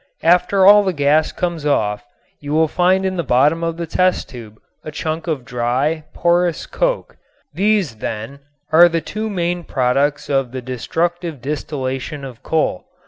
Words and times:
After 0.23 0.65
all 0.65 0.81
the 0.83 0.93
gas 0.97 1.31
comes 1.31 1.63
off 1.63 2.03
you 2.39 2.53
will 2.53 2.67
find 2.67 3.05
in 3.05 3.17
the 3.17 3.23
bottom 3.23 3.63
of 3.63 3.77
the 3.77 3.85
test 3.85 4.29
tube 4.29 4.59
a 4.83 4.89
chunk 4.89 5.27
of 5.27 5.45
dry, 5.45 6.05
porous 6.11 6.65
coke. 6.65 7.17
These, 7.53 7.97
then, 7.97 8.39
are 8.71 8.89
the 8.89 8.99
two 9.01 9.29
main 9.29 9.63
products 9.63 10.27
of 10.27 10.53
the 10.53 10.61
destructive 10.63 11.39
distillation 11.39 12.25
of 12.25 12.41
coal. 12.41 12.85